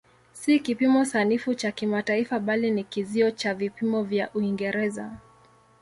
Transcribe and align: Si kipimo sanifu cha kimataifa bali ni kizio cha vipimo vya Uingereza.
Si 0.33 0.59
kipimo 0.59 1.05
sanifu 1.05 1.53
cha 1.55 1.71
kimataifa 1.71 2.39
bali 2.39 2.71
ni 2.71 2.83
kizio 2.83 3.31
cha 3.31 3.53
vipimo 3.53 4.03
vya 4.03 4.33
Uingereza. 4.33 5.11